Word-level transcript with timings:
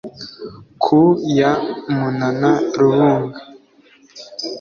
Ku 0.83 0.99
ya 1.39 1.51
Munana 1.97 2.51
rubunga, 2.79 3.39